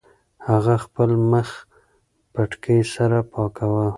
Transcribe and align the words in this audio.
هغه 0.47 0.75
خپل 0.85 1.09
مخ 1.31 1.49
پټکي 2.33 2.77
سره 2.95 3.17
پاکاوه. 3.31 3.87